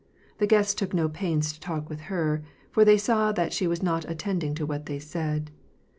The 0.39 0.47
guests 0.47 0.73
took 0.73 0.95
no 0.95 1.07
pains 1.09 1.53
to 1.53 1.59
talk 1.59 1.87
with 1.87 1.99
her, 2.09 2.43
for 2.71 2.83
they 2.83 2.97
saw 2.97 3.31
that 3.33 3.53
she 3.53 3.67
was 3.67 3.83
not 3.83 4.09
attending 4.09 4.55
to 4.55 4.65
what 4.65 4.87
they 4.87 4.97
said. 4.97 5.51